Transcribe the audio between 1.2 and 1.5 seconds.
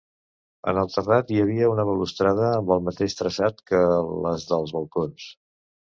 hi